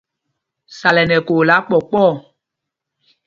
Sal 0.77 0.95
ɛ 1.01 1.03
nɛ 1.07 1.15
ɛkoo 1.21 1.45
lɛ́ 1.47 1.57
akpɔɔ 1.59 1.81
kpɔɔ. 1.89 2.11